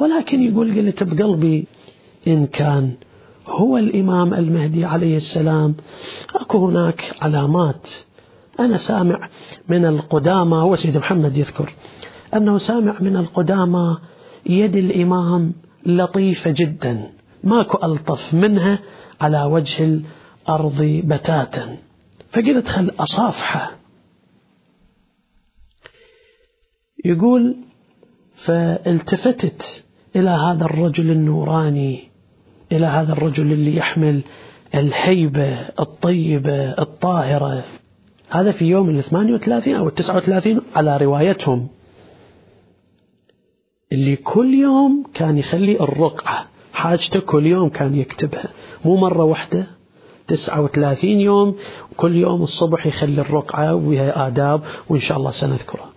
ولكن 0.00 0.42
يقول 0.42 0.76
قلت 0.78 1.02
بقلبي 1.02 1.66
إن 2.28 2.46
كان 2.46 2.94
هو 3.48 3.78
الإمام 3.78 4.34
المهدي 4.34 4.84
عليه 4.84 5.16
السلام 5.16 5.74
أكو 6.34 6.66
هناك 6.66 7.12
علامات. 7.20 7.88
أنا 8.60 8.76
سامع 8.76 9.28
من 9.68 9.84
القدامى 9.86 10.56
هو 10.56 10.76
سيد 10.76 10.96
محمد 10.96 11.36
يذكر 11.36 11.72
أنه 12.34 12.58
سامع 12.58 12.96
من 13.00 13.16
القدامى 13.16 13.96
يد 14.46 14.76
الإمام 14.76 15.52
لطيفة 15.86 16.50
جدا. 16.56 17.10
ماكو 17.44 17.78
ألطف 17.86 18.34
منها 18.34 18.78
على 19.20 19.42
وجه 19.44 19.84
الأرض 19.84 20.82
بتاتا. 21.04 21.76
فقلت 22.28 22.68
خل 22.68 22.92
أصافحه. 22.98 23.72
يقول 27.04 27.56
فالتفتت 28.34 29.84
إلى 30.16 30.30
هذا 30.30 30.64
الرجل 30.64 31.10
النوراني 31.10 32.08
إلى 32.72 32.86
هذا 32.86 33.12
الرجل 33.12 33.52
اللي 33.52 33.76
يحمل 33.76 34.22
الهيبة 34.74 35.60
الطيبة 35.60 36.70
الطاهرة. 36.70 37.64
هذا 38.30 38.52
في 38.52 38.64
يوم 38.64 38.90
ال 38.90 39.02
38 39.02 39.74
أو 39.74 39.88
ال 39.88 39.94
39 39.94 40.60
على 40.74 40.96
روايتهم. 40.96 41.68
اللي 43.92 44.16
كل 44.16 44.54
يوم 44.54 45.04
كان 45.14 45.38
يخلي 45.38 45.80
الرقعة 45.80 46.46
حاجته 46.72 47.20
كل 47.20 47.46
يوم 47.46 47.68
كان 47.68 47.94
يكتبها. 47.94 48.48
مو 48.84 48.96
مرة 48.96 49.24
واحدة 49.24 49.66
39 50.28 51.10
يوم 51.10 51.56
كل 51.96 52.16
يوم 52.16 52.42
الصبح 52.42 52.86
يخلي 52.86 53.20
الرقعة 53.20 53.74
وها 53.74 54.26
آداب 54.26 54.62
وإن 54.88 55.00
شاء 55.00 55.18
الله 55.18 55.30
سنذكرها 55.30 55.90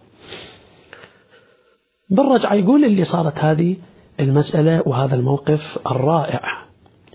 بالرجعة 2.10 2.54
يقول 2.54 2.86
اللي 2.86 3.04
صارت 3.04 3.40
هذه 3.40 3.76
المسألة 4.20 4.84
وهذا 4.86 5.16
الموقف 5.16 5.80
الرائع. 5.92 6.42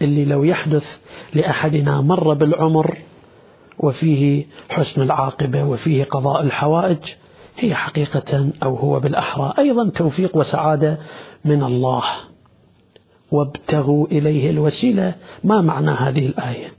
اللي 0.02 0.24
لو 0.24 0.44
يحدث 0.44 1.00
لأحدنا 1.34 2.00
مرة 2.00 2.34
بالعمر 2.34 2.98
وفيه 3.78 4.46
حسن 4.70 5.02
العاقبة 5.02 5.64
وفيه 5.64 6.04
قضاء 6.04 6.42
الحوائج 6.42 6.98
هي 7.60 7.74
حقيقة 7.74 8.50
أو 8.62 8.76
هو 8.76 9.00
بالأحرى. 9.00 9.54
أيضا 9.58 9.88
توفيق 9.88 10.36
وسعادة 10.36 10.98
من 11.44 11.62
الله. 11.62 12.02
وابتغوا 13.30 14.06
إليه 14.06 14.50
الوسيلة. 14.50 15.14
ما 15.44 15.60
معنى 15.60 15.90
هذه 15.90 16.26
الآية؟ 16.26 16.72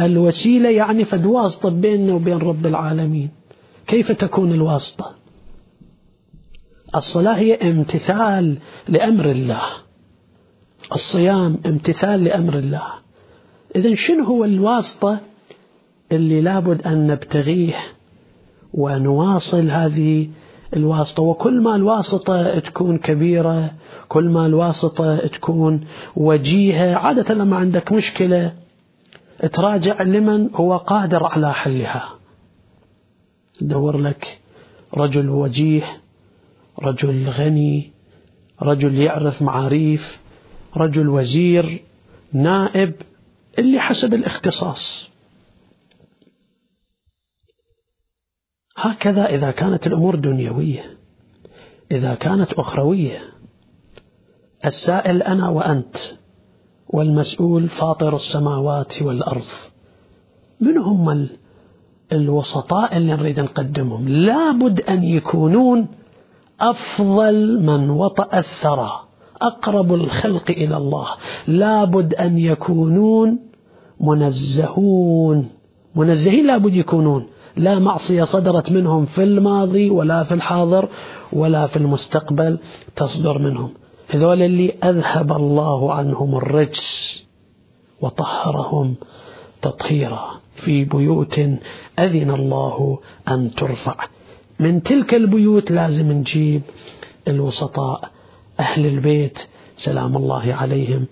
الوسيلة 0.00 0.70
يعني 0.70 1.04
فد 1.04 1.26
واسطة 1.26 1.70
بيننا 1.70 2.14
وبين 2.14 2.38
رب 2.38 2.66
العالمين. 2.66 3.30
كيف 3.86 4.12
تكون 4.12 4.52
الواسطة؟ 4.52 5.14
الصلاة 6.94 7.36
هي 7.36 7.54
امتثال 7.54 8.58
لأمر 8.88 9.30
الله. 9.30 9.62
الصيام 10.92 11.58
امتثال 11.66 12.24
لأمر 12.24 12.58
الله. 12.58 12.86
إذا 13.76 13.94
شنو 13.94 14.24
هو 14.24 14.44
الواسطة 14.44 15.18
اللي 16.12 16.40
لابد 16.40 16.82
أن 16.82 17.06
نبتغيه 17.06 17.74
ونواصل 18.76 19.70
هذه 19.70 20.28
الواسطة. 20.76 21.22
وكل 21.22 21.60
ما 21.60 21.76
الواسطة 21.76 22.58
تكون 22.58 22.98
كبيرة 22.98 23.70
كل 24.08 24.28
ما 24.28 24.46
الواسطة 24.46 25.26
تكون 25.26 25.86
وجيهة. 26.16 26.94
عادة 26.94 27.34
لما 27.34 27.56
عندك 27.56 27.92
مشكلة 27.92 28.52
تراجع 29.52 30.02
لمن 30.02 30.50
هو 30.54 30.76
قادر 30.76 31.24
على 31.24 31.54
حلها. 31.54 32.10
دور 33.60 33.96
لك 33.96 34.38
رجل 34.96 35.28
وجيه 35.28 35.82
رجل 36.82 37.28
غني 37.28 37.90
رجل 38.62 38.94
يعرف 38.94 39.42
معاريف 39.42 40.20
رجل 40.76 41.08
وزير 41.08 41.82
نائب 42.32 42.94
اللي 43.58 43.80
حسب 43.80 44.14
الاختصاص. 44.14 45.15
هكذا 48.76 49.26
إذا 49.26 49.50
كانت 49.50 49.86
الأمور 49.86 50.14
دنيوية 50.14 50.82
إذا 51.90 52.14
كانت 52.14 52.52
أخروية. 52.52 53.18
السائل 54.66 55.22
أنا 55.22 55.48
وأنت 55.48 55.96
والمسؤول 56.88 57.68
فاطر 57.68 58.14
السماوات 58.14 59.02
والأرض 59.02 59.44
من 60.60 60.78
هم 60.78 61.28
الوسطاء 62.12 62.96
اللي 62.96 63.12
نريد 63.12 63.40
نقدمهم؟ 63.40 64.08
لابد 64.08 64.80
أن 64.80 65.04
يكونون 65.04 65.88
أفضل 66.60 67.62
من 67.62 67.90
وطأ 67.90 68.38
الثرى 68.38 68.90
أقرب 69.42 69.94
الخلق 69.94 70.50
إلى 70.50 70.76
الله. 70.76 71.06
لابد 71.46 72.14
أن 72.14 72.38
يكونون 72.38 73.38
منزهون. 74.00 75.48
منزهين 75.94 76.46
لابد 76.46 76.74
يكونون. 76.74 77.26
لا 77.56 77.78
معصية 77.78 78.22
صدرت 78.22 78.72
منهم 78.72 79.04
في 79.04 79.22
الماضي 79.22 79.90
ولا 79.90 80.22
في 80.22 80.34
الحاضر 80.34 80.88
ولا 81.32 81.66
في 81.66 81.76
المستقبل 81.76 82.58
تصدر 82.96 83.38
منهم. 83.38 83.70
هذول 84.08 84.42
اللي 84.42 84.74
أذهب 84.84 85.32
الله 85.32 85.92
عنهم 85.94 86.36
الرجس 86.36 87.24
وطهرهم 88.00 88.94
تطهيرا 89.62 90.30
في 90.54 90.84
بيوت 90.84 91.38
أذن 91.98 92.30
الله 92.30 92.98
أن 93.28 93.50
ترفع. 93.50 93.94
من 94.60 94.82
تلك 94.82 95.14
البيوت 95.14 95.70
لازم 95.70 96.12
نجيب 96.12 96.62
الوسطاء. 97.28 98.10
أهل 98.60 98.86
البيت 98.86 99.46
سلام 99.76 100.16
الله 100.16 100.54
عليهم 100.54 101.06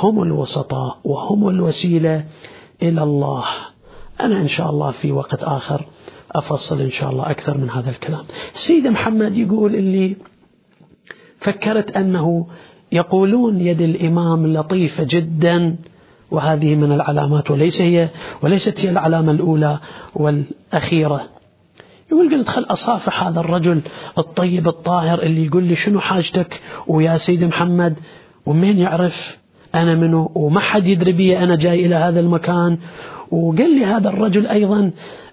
هم 0.00 0.22
الوسطاء 0.22 0.98
وهم 1.04 1.48
الوسيلة 1.48 2.24
إلى 2.82 3.02
الله. 3.02 3.44
أنا 4.20 4.40
إن 4.40 4.48
شاء 4.48 4.70
الله 4.70 4.90
في 4.90 5.12
وقت 5.12 5.44
آخر 5.44 5.84
أفصل 6.32 6.80
إن 6.80 6.90
شاء 6.90 7.10
الله 7.10 7.30
أكثر 7.30 7.58
من 7.58 7.70
هذا 7.70 7.90
الكلام. 7.90 8.24
سيد 8.52 8.86
محمد 8.86 9.38
يقول 9.38 9.74
اللي 9.74 10.16
فكرت 11.38 11.96
أنه 11.96 12.46
يقولون 12.92 13.60
يد 13.60 13.80
الإمام 13.80 14.46
لطيفة 14.46 15.06
جدا 15.10 15.76
وهذه 16.30 16.74
من 16.74 16.92
العلامات 16.92 17.50
وليس 17.50 17.82
هي 17.82 18.10
وليست 18.42 18.84
هي 18.84 18.90
العلامة 18.90 19.32
الأولى 19.32 19.78
والأخيرة. 20.14 21.28
يقول 22.12 22.30
قلت 22.30 22.48
خل 22.48 22.62
أصافح 22.62 23.24
هذا 23.24 23.40
الرجل 23.40 23.82
الطيب 24.18 24.68
الطاهر 24.68 25.22
اللي 25.22 25.46
يقول 25.46 25.64
لي 25.64 25.74
شنو 25.74 26.00
حاجتك؟ 26.00 26.60
ويا 26.86 27.16
سيد 27.16 27.44
محمد 27.44 27.98
ومين 28.46 28.78
يعرف؟ 28.78 29.43
أنا 29.74 29.94
منه 29.94 30.30
وما 30.34 30.60
حد 30.60 30.86
يدري 30.86 31.12
بي 31.12 31.38
أنا 31.38 31.56
جاي 31.56 31.86
إلى 31.86 31.94
هذا 31.94 32.20
المكان. 32.20 32.78
وقال 33.30 33.74
لي 33.74 33.84
هذا 33.84 34.08
الرجل 34.08 34.46
أيضا 34.46 34.90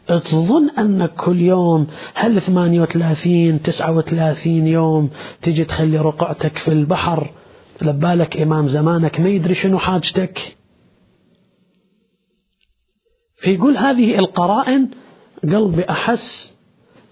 تظن 0.07 0.69
أنك 0.69 1.13
كل 1.15 1.41
يوم 1.41 1.87
هل 2.13 2.41
38 2.41 3.61
39 3.61 4.67
يوم 4.67 5.09
تجي 5.41 5.65
تخلي 5.65 5.97
رقعتك 5.97 6.57
في 6.57 6.67
البحر؟ 6.67 7.31
لبالك 7.81 8.37
إمام 8.37 8.67
زمانك 8.67 9.19
ما 9.19 9.29
يدري 9.29 9.53
شنو 9.53 9.77
حاجتك. 9.77 10.57
فيقول 13.35 13.77
هذه 13.77 14.19
القرائن 14.19 14.89
قلبي 15.43 15.89
أحس 15.89 16.57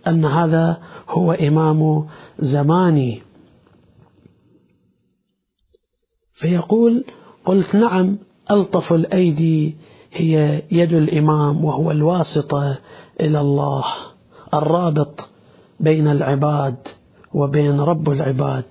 أن 0.08 0.26
هذا 0.26 0.78
هو 1.10 1.32
إمام 1.32 2.08
زماني. 2.39 3.29
فيقول 6.39 7.04
قلت 7.45 7.75
نعم 7.75 8.17
ألطف 8.52 8.93
الأيدي 8.93 9.75
هي 10.12 10.62
يد 10.71 10.93
الإمام 10.93 11.65
وهو 11.65 11.91
الواسطة 11.91 12.78
إلى 13.21 13.41
الله 13.41 13.84
الرابط 14.54 15.30
بين 15.80 16.08
العباد 16.08 16.75
وبين 17.34 17.80
رب 17.80 18.10
العباد. 18.10 18.65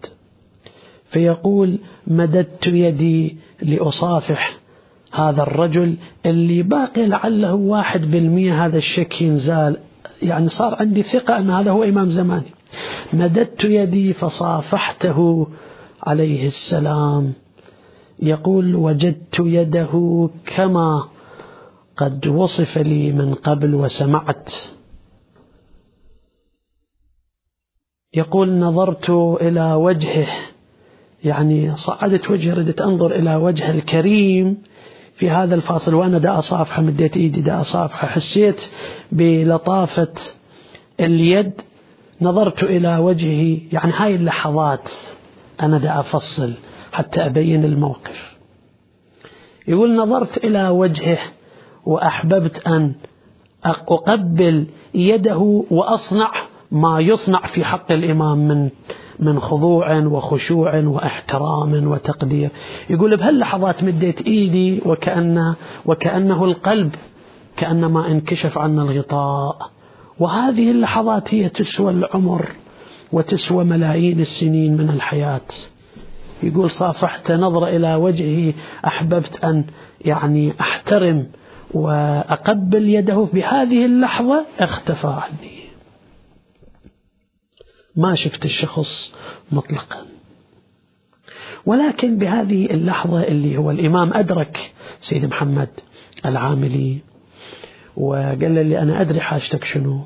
فيقول 1.05 1.79
مددت 2.07 2.67
يدي 2.67 3.37
لأصافح 3.63 4.59
هذا 5.13 5.43
الرجل 5.43 5.97
اللي 6.27 6.63
باقي 6.63 7.07
لعله 7.07 7.55
واحد 7.55 8.11
بالمية 8.11 8.67
هذا 8.67 8.77
الشك 8.77 9.23
ينزال. 9.23 9.77
يعني 10.23 10.49
صار 10.49 10.75
عندي 10.75 11.03
ثقة 11.03 11.39
أن 11.39 11.51
هذا 11.51 11.71
هو 11.71 11.85
إمام 11.85 12.09
زماني. 12.09 12.53
مددت 13.13 13.65
يدي 13.65 14.13
فصافحته 14.13 15.47
عليه 16.03 16.47
السلام. 16.47 17.33
يقول 18.23 18.75
وجدت 18.75 19.37
يده 19.41 20.31
كما 20.47 21.09
قد 21.97 22.27
وصف 22.27 22.79
لي 22.79 23.13
من 23.13 23.35
قبل 23.35 23.75
وسمعت. 23.75 24.55
يقول 28.15 28.59
نظرت 28.59 29.11
إلى 29.41 29.75
وجهه 29.75 30.27
يعني 31.25 31.77
صعدت 31.77 32.31
وجهي 32.31 32.53
ردت 32.53 32.81
أنظر 32.81 33.11
إلى 33.11 33.37
وجه 33.37 33.71
الكريم 33.71 34.63
في 35.15 35.31
هذا 35.31 35.55
الفاصل. 35.55 35.95
وأنا 35.95 36.19
دا 36.19 36.39
أصافحه 36.39 36.83
مديت 36.83 37.17
إيدي 37.17 37.41
دا 37.41 37.61
أصافحه 37.61 38.07
حسيت 38.09 38.71
بلطافة 39.13 40.15
اليد. 41.01 41.61
نظرت 42.21 42.63
إلى 42.63 42.99
وجهه 42.99 43.61
يعني 43.73 43.93
هاي 43.93 44.15
اللحظات 44.15 44.91
أنا 45.63 45.79
دا 45.79 46.01
أفصل. 46.01 46.55
حتى 46.99 47.27
أبين 47.27 47.65
الموقف. 47.65 48.39
يقول 49.69 49.97
نظرت 49.97 50.45
إلى 50.45 50.69
وجهه 50.69 51.19
وأحببت 51.87 52.67
أن 52.67 52.95
أقبل 53.65 54.67
يده 54.95 55.65
وأصنع 55.71 56.31
ما 56.71 57.01
يصنع 57.01 57.41
في 57.41 57.65
حق 57.65 57.93
الإمام 57.93 58.49
من 58.49 58.71
من 59.19 59.41
خضوع 59.41 59.99
وخشوع 59.99 60.79
وإحترام 60.85 61.91
وتقدير. 61.91 62.51
يقول 62.91 63.17
بهاللحظات 63.17 63.85
مديت 63.85 64.23
إيدي 64.27 64.83
وكأن 64.87 65.55
وكأنه 65.87 66.45
القلب 66.45 66.95
كأنما 67.57 68.11
انكشف 68.11 68.59
عنا 68.59 68.83
الغطاء. 68.83 69.71
وهذه 70.19 70.71
اللحظات 70.71 71.35
هي 71.35 71.49
تسوى 71.49 71.93
العمر 71.93 72.49
وتسوى 73.13 73.65
ملايين 73.65 74.21
السنين 74.21 74.77
من 74.77 74.91
الحياة. 74.91 75.49
يقول 76.43 76.71
صافحت 76.71 77.33
نظرة 77.33 77.69
إلى 77.69 77.95
وجهه 77.95 78.55
أحببت 78.87 79.45
أن 79.45 79.65
يعني 80.01 80.53
أحترم 80.61 81.27
وأقبل 81.75 82.89
يده. 82.89 83.29
بهذه 83.33 83.85
اللحظة 83.85 84.47
اختفى 84.59 85.07
عني. 85.09 85.59
ما 87.97 88.15
شفت 88.15 88.45
الشخص 88.45 89.15
مطلقا. 89.53 90.07
ولكن 91.67 92.19
بهذه 92.19 92.67
اللحظة 92.67 93.23
اللي 93.23 93.57
هو 93.57 93.71
الإمام 93.71 94.15
أدرك 94.15 94.73
سيد 95.01 95.27
محمد 95.27 95.69
العاملي 96.27 96.99
وقال 97.97 98.53
لي 98.53 98.79
أنا 98.79 99.01
أدري 99.01 99.21
حاجتك 99.21 99.65
شنو 99.65 100.01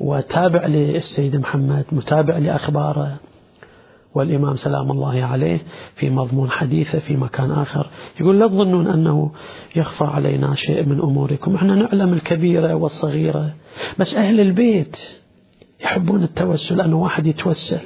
وتابع 0.00 0.66
للسيد 0.66 1.36
محمد 1.36 1.84
متابع 1.92 2.38
لأخباره. 2.38 3.16
والإمام 4.14 4.56
سلام 4.56 4.90
الله 4.90 5.24
عليه 5.24 5.62
في 5.94 6.10
مضمون 6.10 6.50
حديثه 6.50 6.98
في 6.98 7.16
مكان 7.16 7.50
آخر. 7.50 7.90
يقول 8.20 8.40
لا 8.40 8.46
تظنون 8.46 8.86
أنه 8.86 9.32
يخفى 9.76 10.04
علينا 10.04 10.54
شيء 10.54 10.86
من 10.86 11.00
أموركم. 11.00 11.54
إحنا 11.54 11.74
نعلم 11.74 12.12
الكبيرة 12.12 12.74
والصغيرة 12.74 13.54
بس 13.98 14.14
أهل 14.14 14.40
البيت 14.40 15.20
يحبون 15.80 16.22
التوسل 16.22 16.80
أنه 16.80 16.96
واحد 17.02 17.26
يتوسل. 17.26 17.82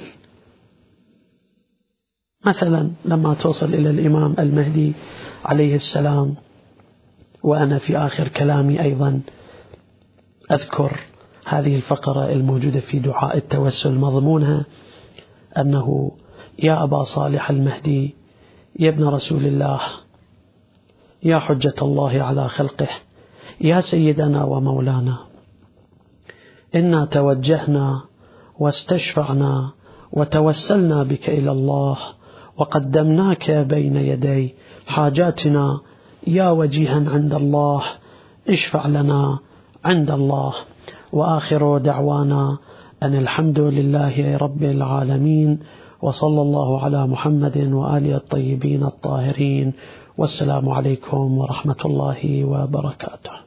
مثلا 2.47 2.91
لما 3.05 3.35
توصل 3.35 3.75
إلى 3.75 3.91
الإمام 3.91 4.35
المهدي 4.39 4.93
عليه 5.45 5.75
السلام 5.75 6.35
وأنا 7.43 7.79
في 7.79 7.97
آخر 7.97 8.29
كلامي 8.29 8.83
أيضا 8.83 9.21
أذكر 10.53 11.01
هذه 11.47 11.77
الفقرة 11.77 12.33
الموجودة 12.33 12.81
في 12.81 12.99
دعاء 12.99 13.37
التوسل 13.37 13.95
مضمونها. 13.95 14.65
أنه 15.61 16.13
يا 16.63 16.83
أبا 16.83 17.03
صالح 17.03 17.51
المهدي 17.51 18.15
يا 18.79 18.89
ابن 18.89 19.05
رسول 19.05 19.47
الله 19.47 19.81
يا 21.23 21.39
حجة 21.39 21.75
الله 21.83 22.23
على 22.23 22.49
خلقه 22.49 22.89
يا 23.61 23.81
سيدنا 23.81 24.45
ومولانا. 24.45 25.19
إنا 26.75 27.05
توجهنا 27.05 28.03
واستشفعنا 28.59 29.71
وتوسلنا 30.13 31.03
بك 31.03 31.31
إلى 31.31 31.51
الله 31.53 31.97
وقدمناك 32.57 33.51
بين 33.51 33.97
يدي 33.97 34.55
حاجاتنا. 34.87 35.81
يا 36.27 36.51
وجيها 36.51 37.11
عند 37.11 37.35
الله 37.35 37.83
اشفع 38.49 38.87
لنا 38.87 39.39
عند 39.85 40.11
الله. 40.11 40.55
وآخر 41.13 41.79
دعوانا 41.79 42.59
أن 43.03 43.15
الحمد 43.15 43.61
لله 43.61 44.37
رب 44.37 44.63
العالمين 44.63 45.59
وصلى 46.03 46.43
الله 46.43 46.85
على 46.85 47.07
محمد 47.07 47.59
وآله 47.59 48.17
الطيبين 48.17 48.83
الطاهرين. 48.83 49.73
والسلام 50.19 50.69
عليكم 50.69 51.39
ورحمة 51.39 51.77
الله 51.85 52.45
وبركاته. 52.45 53.38